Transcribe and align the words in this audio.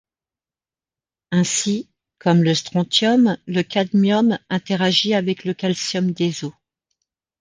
Ainsi, 1.29 1.87
comme 2.17 2.41
le 2.43 2.55
strontium, 2.55 3.37
le 3.45 3.61
cadmium 3.61 4.39
interagit 4.49 5.13
avec 5.13 5.43
le 5.45 5.53
calcium 5.53 6.11
des 6.11 6.43
os. 6.43 6.53